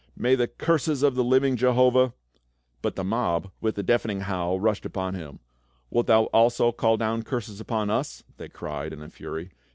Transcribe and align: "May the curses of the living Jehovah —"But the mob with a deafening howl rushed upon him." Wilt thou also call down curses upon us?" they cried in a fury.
"May 0.25 0.33
the 0.33 0.47
curses 0.47 1.03
of 1.03 1.13
the 1.13 1.23
living 1.23 1.55
Jehovah 1.55 2.15
—"But 2.81 2.95
the 2.95 3.03
mob 3.03 3.51
with 3.61 3.77
a 3.77 3.83
deafening 3.83 4.21
howl 4.21 4.59
rushed 4.59 4.83
upon 4.83 5.13
him." 5.13 5.41
Wilt 5.91 6.07
thou 6.07 6.23
also 6.33 6.71
call 6.71 6.97
down 6.97 7.21
curses 7.21 7.59
upon 7.61 7.91
us?" 7.91 8.23
they 8.37 8.49
cried 8.49 8.93
in 8.93 9.03
a 9.03 9.09
fury. 9.11 9.51